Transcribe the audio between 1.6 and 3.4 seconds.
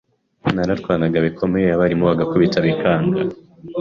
abarimu bagakubita bikanga